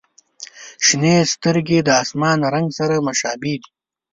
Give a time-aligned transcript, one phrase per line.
[0.85, 3.67] •شنې سترګې د آسمان رنګ سره مشابه دي.